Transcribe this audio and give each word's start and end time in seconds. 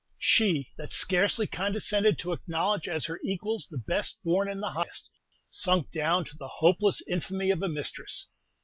She, 0.17 0.71
that 0.79 0.91
scarcely 0.91 1.45
condescended 1.45 2.17
to 2.17 2.33
acknowledge 2.33 2.87
as 2.87 3.05
her 3.05 3.19
equals 3.23 3.67
the 3.69 3.77
best 3.77 4.17
born 4.23 4.49
and 4.49 4.59
the 4.59 4.71
highest, 4.71 5.11
sunk 5.51 5.91
down 5.91 6.25
to 6.25 6.35
the 6.39 6.47
hopeless 6.47 7.03
infamy 7.07 7.51
of 7.51 7.61
a 7.61 7.69
mistress. 7.69 8.25